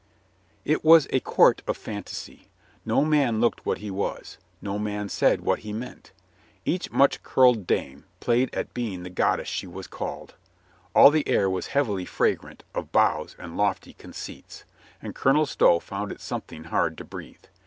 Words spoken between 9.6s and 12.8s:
was called. All the air was heavily fragrant